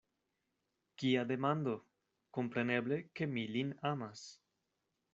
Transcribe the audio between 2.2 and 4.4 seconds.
kompreneble, ke mi lin amas.